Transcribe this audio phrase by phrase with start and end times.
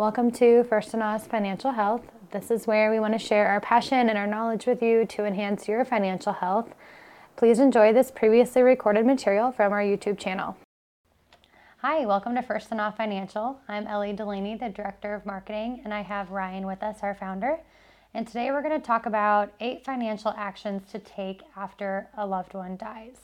[0.00, 2.00] Welcome to Furstenau Financial Health.
[2.30, 5.26] This is where we want to share our passion and our knowledge with you to
[5.26, 6.70] enhance your financial health.
[7.36, 10.56] Please enjoy this previously recorded material from our YouTube channel.
[11.82, 13.60] Hi, welcome to Furstenau Financial.
[13.68, 17.58] I'm Ellie Delaney, the Director of Marketing, and I have Ryan with us, our founder.
[18.14, 22.54] And today we're going to talk about eight financial actions to take after a loved
[22.54, 23.18] one dies.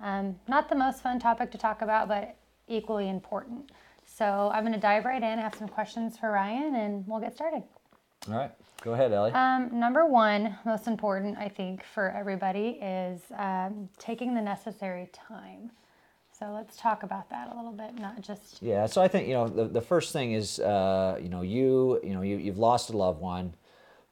[0.00, 2.34] Um, not the most fun topic to talk about, but
[2.66, 3.70] equally important.
[4.16, 7.34] So I'm going to dive right in, have some questions for Ryan, and we'll get
[7.34, 7.62] started.
[8.28, 9.32] All right, go ahead, Ellie.
[9.32, 15.70] Um, number one, most important, I think, for everybody is um, taking the necessary time.
[16.32, 18.62] So let's talk about that a little bit, not just.
[18.62, 22.00] Yeah, so I think you know the, the first thing is uh, you know you
[22.02, 23.54] you know you you've lost a loved one,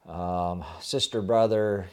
[0.07, 1.87] um, sister, brother,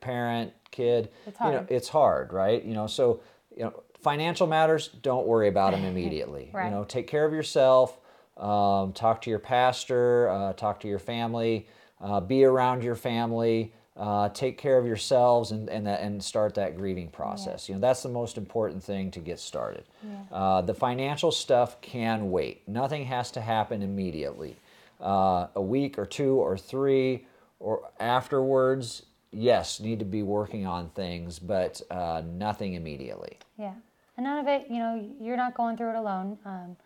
[0.00, 1.10] parent, kid.
[1.26, 1.52] It's hard.
[1.52, 2.64] You know, it's hard, right?
[2.64, 3.20] You know, so
[3.56, 6.50] you know financial matters, don't worry about them immediately.
[6.52, 6.66] right.
[6.66, 7.98] You know, take care of yourself.
[8.36, 10.28] Um, talk to your pastor.
[10.28, 11.66] Uh, talk to your family.
[12.00, 13.72] Uh, be around your family.
[13.94, 17.68] Uh, take care of yourselves and and, that, and start that grieving process.
[17.68, 17.74] Yeah.
[17.74, 19.84] You know, that's the most important thing to get started.
[20.02, 20.36] Yeah.
[20.36, 22.66] Uh, the financial stuff can wait.
[22.66, 24.56] Nothing has to happen immediately.
[24.98, 27.26] Uh, a week or two or three
[27.60, 33.38] or afterwards, yes, need to be working on things, but uh, nothing immediately.
[33.58, 33.74] Yeah.
[34.16, 36.38] And none of it, you know, you're not going through it alone.
[36.44, 36.76] Um,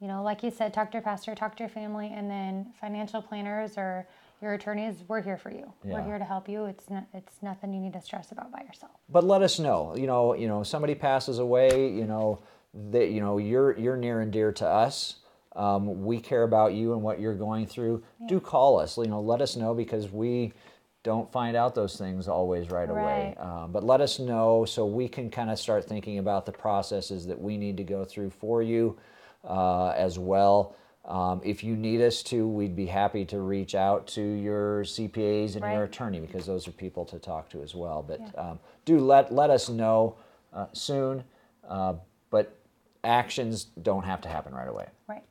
[0.00, 2.72] you know, like you said, talk to your pastor, talk to your family, and then
[2.80, 4.06] financial planners or
[4.40, 5.72] your attorneys, we're here for you.
[5.84, 6.64] We're here to help you.
[6.64, 8.90] It's not, it's nothing you need to stress about by yourself.
[9.08, 9.94] But let us know.
[9.96, 11.88] You know, you know, somebody passes away.
[11.92, 12.42] You know,
[12.90, 15.16] that you know you're you're near and dear to us.
[15.54, 18.02] Um, we care about you and what you're going through.
[18.26, 18.96] Do call us.
[18.96, 20.54] You know, let us know because we
[21.02, 23.34] don't find out those things always right, away.
[23.36, 23.40] Right.
[23.40, 27.26] Um, but let us know so we can kind of start thinking about the processes
[27.26, 28.96] that we need to go through for you
[29.44, 30.76] uh, as well.
[31.04, 35.56] Um, if you need us to, we'd be happy to reach out to your CPAs
[35.56, 38.04] and your attorney because those are people to talk to as well.
[38.04, 38.50] But Yeah.
[38.50, 40.14] um, do let let us know
[40.52, 41.24] uh, soon.
[41.68, 41.94] Uh,
[42.30, 42.56] but
[43.02, 44.86] actions don't have to happen right away.
[45.08, 45.24] Right.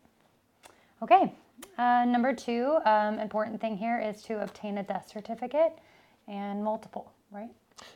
[1.01, 1.33] Okay.
[1.77, 5.73] Uh, number two, um, important thing here is to obtain a death certificate
[6.27, 7.49] and multiple, right?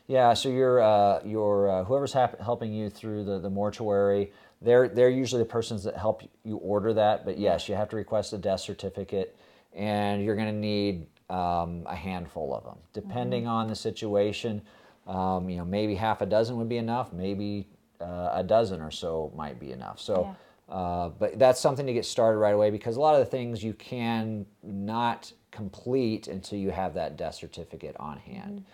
[0.07, 4.31] Yeah, so your uh, your uh, whoever's hap- helping you through the, the mortuary,
[4.61, 7.25] they're they're usually the persons that help you order that.
[7.25, 9.37] But yes, you have to request a death certificate,
[9.73, 14.61] and you're going to need um, a handful of them, depending on the situation.
[15.05, 17.13] Um, you know, maybe half a dozen would be enough.
[17.13, 17.67] Maybe
[18.01, 19.99] uh, a dozen or so might be enough.
[19.99, 20.35] So.
[20.67, 23.63] Uh, but that's something to get started right away because a lot of the things
[23.63, 28.65] you can not complete until you have that death certificate on hand.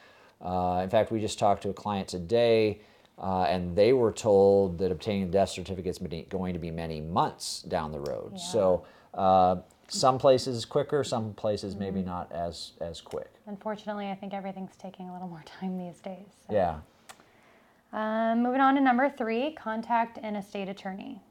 [0.41, 2.81] Uh, in fact, we just talked to a client today,
[3.19, 7.01] uh, and they were told that obtaining a death certificate is going to be many
[7.01, 8.39] months down the road.
[8.39, 9.57] So uh,
[9.87, 13.29] some places quicker, some places maybe not as as quick.
[13.45, 16.27] Unfortunately, I think everything's taking a little more time these days.
[16.47, 16.53] so.
[16.53, 16.79] Yeah.
[17.93, 21.21] Um, moving on to number three, contact an estate attorney.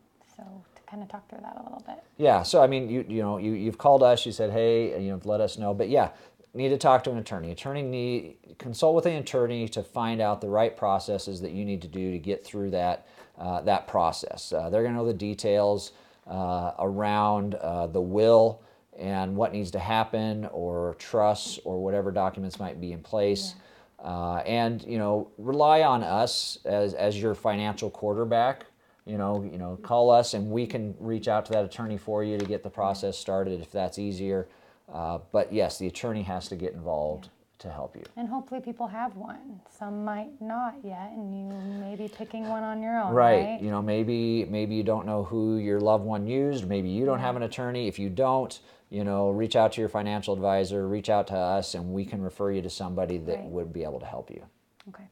[0.41, 2.03] So to kind of talk through that a little bit.
[2.17, 4.25] Yeah, so I mean, you you know, you you've called us.
[4.25, 5.75] You said, hey, you know, let us know.
[5.75, 6.11] But yeah,
[6.55, 7.51] need to talk to an attorney.
[7.51, 11.83] Attorney need consult with an attorney to find out the right processes that you need
[11.83, 13.07] to do to get through that
[13.39, 14.53] uh, that process.
[14.53, 15.93] Uh, they're going to know the details
[16.27, 18.63] uh, around uh, the will
[18.99, 23.55] and what needs to happen, or trusts, or whatever documents might be in place.
[24.03, 28.65] Uh, and you know, rely on us as as your financial quarterback
[29.11, 32.23] you know, you know, call us and we can reach out to that attorney for
[32.23, 34.47] you to get the process started if that's easier.
[34.93, 37.29] Uh, but yes, the attorney has to get involved
[37.59, 38.05] to help you.
[38.17, 39.61] And hopefully people have one.
[39.69, 41.45] Some might not yet, and you
[41.81, 43.47] may be picking one on your own, Right.
[43.47, 43.61] right?
[43.61, 46.67] You know, maybe maybe you don't know who your loved one used.
[46.67, 47.87] Maybe you don't have an attorney.
[47.87, 50.89] If you don't, you know, reach out to your financial advisor.
[50.89, 53.47] Reach out to us, and we can refer you to somebody that Right.
[53.51, 54.43] would be able to help you.
[54.89, 55.09] Okay.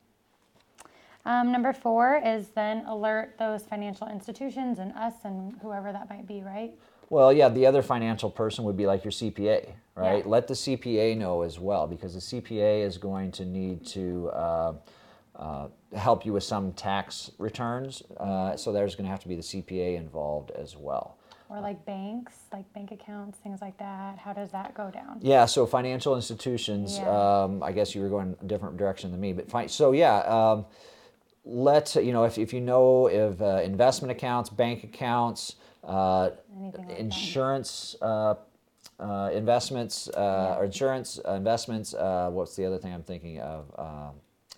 [1.29, 6.27] Um, number four is then alert those financial institutions and us and whoever that might
[6.27, 6.73] be, right?
[7.11, 10.25] Well, yeah, the other financial person would be like your CPA, right?
[10.25, 10.31] Yeah.
[10.31, 14.73] Let the CPA know as well because the CPA is going to need to uh,
[15.37, 18.03] uh, help you with some tax returns.
[18.17, 21.19] Uh, so there's going to have to be the CPA involved as well.
[21.51, 24.17] Or like banks, like bank accounts, things like that.
[24.19, 25.19] How does that go down?
[25.21, 27.43] Yeah, so financial institutions, Yeah.
[27.43, 29.69] um, I guess you were going a different direction than me, but fine.
[29.69, 30.65] So yeah, um,
[31.49, 36.31] let, you know, if, if you know of uh, investment accounts, bank accounts, uh,
[36.61, 38.35] like insurance uh,
[39.01, 41.95] uh, investments uh, or insurance uh, investments.
[41.95, 43.73] Uh, what's the other thing I'm thinking of?
[43.77, 44.11] Uh,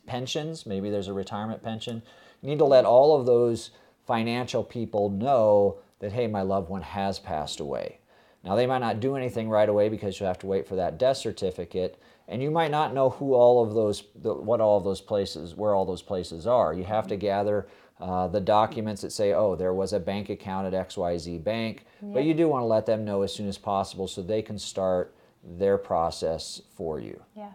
[0.07, 0.67] pensions.
[0.67, 2.03] Maybe there's a retirement pension.
[2.43, 3.71] You need to let all of those
[4.07, 7.99] financial people know that hey, my loved one has passed away.
[8.43, 10.99] Now, they might not do anything right away because you have to wait for that
[10.99, 14.85] death certificate, and you might not know who all of those, the, what all of
[14.85, 16.73] those places, where all those places are.
[16.73, 17.67] You have to gather
[18.01, 22.25] uh, the documents that say, oh, there was a bank account at XYZ Bank, but
[22.25, 25.15] you do want to let them know as soon as possible so they can start
[25.43, 27.21] their process for you.
[27.37, 27.51] Yeah.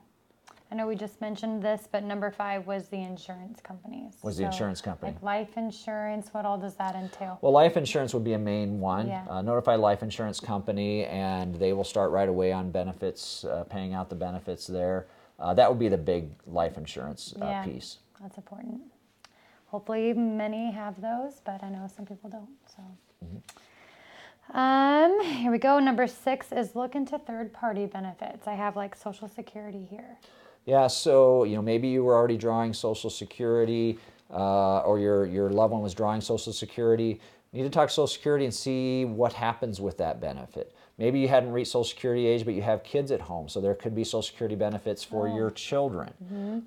[0.72, 4.16] I know we just mentioned this, but number five was the insurance companies.
[4.24, 5.12] Was the insurance company.
[5.12, 7.38] Like life insurance, what all does that entail?
[7.42, 9.08] Well, life insurance would be a main one.
[9.08, 9.26] Yeah.
[9.30, 13.94] Uh, notify life insurance company, and they will start right away on benefits, uh, paying
[13.94, 15.06] out the benefits there.
[15.40, 17.64] Uh, that would be the big life insurance uh, Yeah.
[17.64, 18.00] piece.
[18.20, 18.82] That's important.
[19.68, 22.50] Hopefully, many have those, but I know some people don't.
[22.76, 25.80] So, um, here we go.
[25.80, 28.48] Number six is look into third-party benefits.
[28.48, 30.18] I have like Social Security here.
[30.66, 34.00] Yeah, so you know maybe you were already drawing Social Security,
[34.32, 37.20] uh, or your your loved one was drawing Social Security.
[37.52, 40.76] You need to talk Social Security and see what happens with that benefit.
[40.98, 43.76] Maybe you hadn't reached Social Security age, but you have kids at home, so there
[43.76, 46.12] could be Social Security benefits for your children.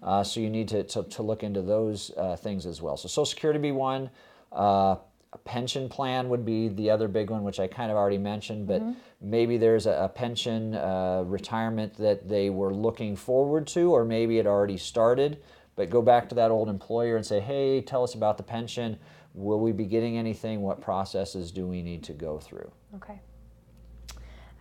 [0.03, 2.97] Uh, so you need to, to, to look into those uh, things as well.
[2.97, 4.11] So Social Security be one.
[4.53, 4.97] Uh,
[5.33, 8.67] a pension plan would be the other big one, which I kind of already mentioned,
[8.67, 8.83] but
[9.21, 14.39] maybe there's a, a pension uh, retirement that they were looking forward to, or maybe
[14.39, 15.43] it already started.
[15.77, 18.99] But go back to that old employer and say, hey, tell us about the pension.
[19.35, 20.63] Will we be getting anything?
[20.63, 22.71] What processes do we need to go through?
[22.97, 23.21] Okay.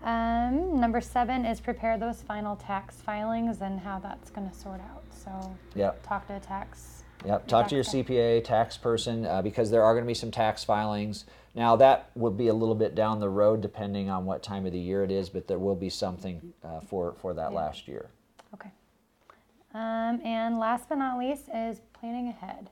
[0.04, 4.80] Um, number seven is prepare those final tax filings and how that's going to sort
[4.80, 5.04] out.
[5.12, 6.06] So, Yep.
[6.06, 7.04] talk to a tax.
[7.26, 7.48] Yep.
[7.48, 7.84] Talk to your.
[7.84, 11.26] CPA, tax person, uh, because there are going to be some tax filings.
[11.56, 14.72] Now, that will be a little bit down the road depending on what time of
[14.72, 17.58] the year it is, but there will be something uh, for, for that Yeah.
[17.58, 18.10] last year.
[18.54, 18.70] Okay.
[19.74, 22.70] Um, and last but not least is planning ahead.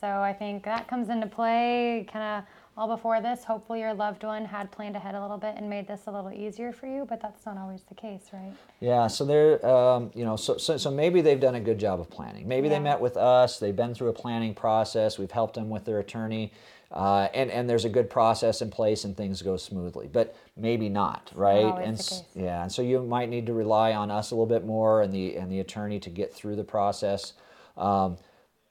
[0.00, 2.44] So I think that comes into play kind of
[2.76, 3.44] all before this.
[3.44, 6.32] Hopefully, your loved one had planned ahead a little bit and made this a little
[6.32, 8.52] easier for you, but that's not always the case, right?
[8.80, 12.00] Yeah, so they're, um, you know, so, so, so maybe they've done a good job
[12.00, 12.48] of planning.
[12.48, 12.74] Maybe Yeah.
[12.74, 15.98] they met with us, they've been through a planning process, we've helped them with their
[15.98, 16.52] attorney,
[16.92, 20.08] uh, and, and there's a good process in place and things go smoothly.
[20.10, 21.64] But maybe not, right?
[21.64, 24.64] always and yeah, and so you might need to rely on us a little bit
[24.64, 27.34] more and the and the attorney to get through the process.
[27.76, 28.16] Um,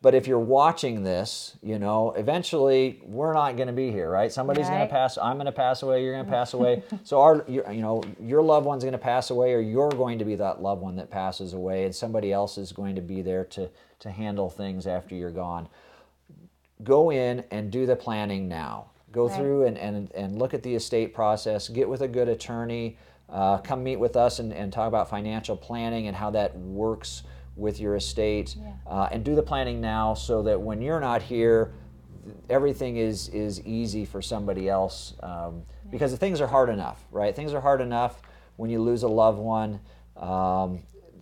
[0.01, 4.31] but if you're watching this, you know, eventually we're not going to be here, right?
[4.31, 5.17] Somebody's going to pass.
[5.17, 6.03] I'm going to pass away.
[6.03, 6.83] You're going to pass away.
[7.03, 10.25] so our, you know, your loved one's going to pass away, or you're going to
[10.25, 13.43] be that loved one that passes away, and somebody else is going to be there
[13.45, 13.69] to
[13.99, 15.67] to handle things after you're gone.
[16.83, 18.91] Go in and do the planning now.
[19.11, 19.35] Go Right.
[19.35, 21.67] through and, and, and look at the estate process.
[21.67, 22.97] Get with a good attorney.
[23.27, 27.23] Uh, come meet with us and, and talk about financial planning and how that works
[27.59, 28.55] with your estate.
[28.57, 28.71] Yeah.
[28.87, 31.73] Uh, and do the planning now so that when you're not here,
[32.49, 37.35] everything is is easy for somebody else um, because the things are hard enough, right?
[37.35, 38.21] Things are hard enough
[38.57, 39.79] when you lose a loved one.
[40.17, 40.79] Um,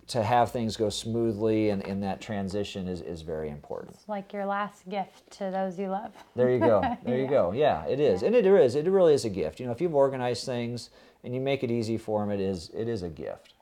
[0.08, 3.94] to have things go smoothly and in that transition is, is very important.
[3.94, 6.12] It's like your last gift to those you love.
[6.34, 6.96] There you go.
[7.04, 7.52] There you go.
[7.52, 8.74] Yeah, it is, and it is.
[8.74, 9.60] It really is a gift.
[9.60, 10.90] You know, if you've organized things
[11.22, 13.52] and you make it easy for them, it is it is a gift.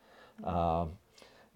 [0.45, 0.93] Um,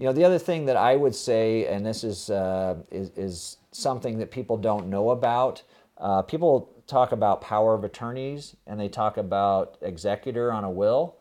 [0.01, 3.59] you know, the other thing that I would say, and this is uh, is, is
[3.71, 5.63] something that people don't know about.
[5.99, 11.17] Uh, people talk about power of attorneys, and they talk about executor on a will.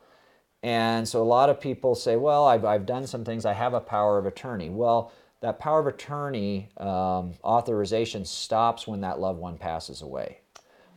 [0.63, 3.74] And so a lot of people say, well, I've, I've done some things, I have
[3.74, 4.69] a power of attorney.
[4.69, 10.39] Well, that power of attorney um, authorization stops when that loved one passes away.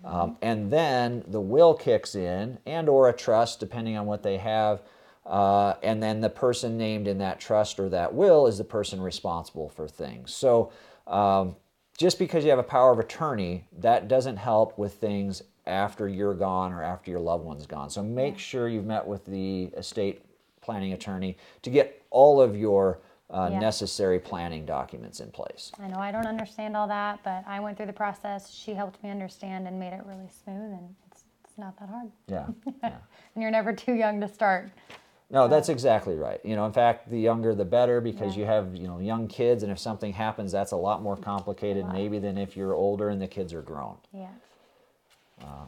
[0.04, 4.36] Um, and then the will kicks in and or a trust depending on what they
[4.36, 4.82] have
[5.26, 9.00] uh, and then the person named in that trust or that will is the person
[9.00, 10.72] responsible for things so
[11.06, 11.54] um,
[11.98, 16.34] just because you have a power of attorney that doesn't help with things after you're
[16.34, 20.24] gone or after your loved one's gone so make sure you've met with the estate
[20.60, 23.00] planning attorney to get all of your
[23.30, 23.60] uh, Yeah.
[23.60, 27.76] necessary planning documents in place I know I don't understand all that, but I went
[27.78, 28.50] through the process.
[28.50, 32.10] She helped me understand and made it really smooth, and it's, it's not that hard.
[32.26, 32.46] yeah,
[32.82, 32.98] yeah.
[33.34, 34.70] And you're never too young to start.
[35.32, 36.40] No, that's exactly right.
[36.44, 38.40] You know, in fact, the younger the better because Yeah.
[38.40, 41.84] you have, you know, young kids and if something happens, that's a lot more complicated
[41.84, 41.94] lot.
[41.94, 43.96] maybe than if you're older and the kids are grown.
[44.12, 44.28] Yeah.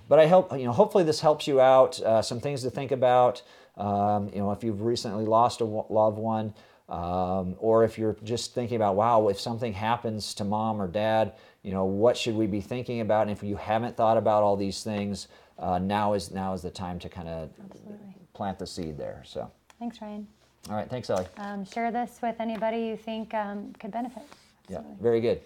[0.08, 2.00] But I hope, you know, hopefully this helps you out.
[2.00, 3.42] Uh, some things to think about.
[3.76, 6.54] Um, you know, if you've recently lost a loved one,
[6.88, 11.32] um, or if you're just thinking about, wow, if something happens to mom or dad,
[11.62, 13.22] you know, what should we be thinking about?
[13.22, 15.26] And if you haven't thought about all these things,
[15.58, 18.13] uh, now is now is the time to kind of Absolutely.
[18.34, 19.22] Plant the seed there.
[19.24, 20.26] So, Thanks, Ryan.
[20.68, 21.26] all right, thanks, Ellie.
[21.38, 24.24] Um, share this with anybody you think um, could benefit.
[24.68, 25.40] Yeah, very good.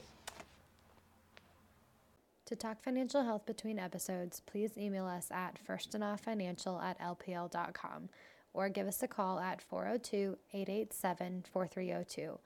[2.47, 8.09] To talk financial health between episodes, please email us at furstenaufinancial at lpl.com
[8.55, 12.39] or give us a call at 402 887 4302.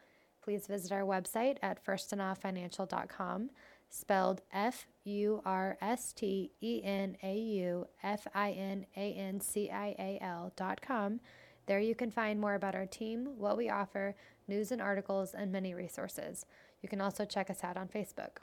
[0.42, 3.50] Please visit our website at furstenaufinancial.com,
[3.92, 9.40] spelled F U R S T E N A U F I N A N
[9.40, 11.20] C I A L dot com.
[11.66, 14.16] There you can find more about our team, what we offer,
[14.48, 16.46] news and articles, and many resources.
[16.80, 18.38] You can also check us out on Facebook.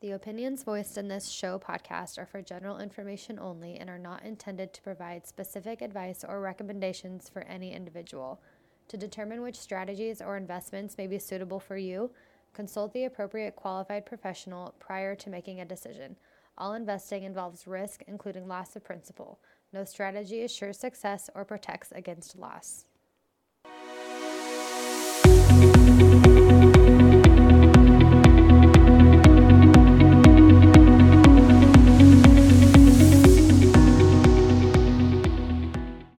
[0.00, 4.24] The opinions voiced in this show podcast are for general information only and are not
[4.24, 8.40] intended to provide specific advice or recommendations for any individual.
[8.88, 12.10] To determine which strategies or investments may be suitable for you,
[12.54, 16.16] consult the appropriate qualified professional prior to making a decision.
[16.56, 19.40] All investing involves risk, including loss of principal.
[19.72, 22.86] No strategy assures success or protects against loss.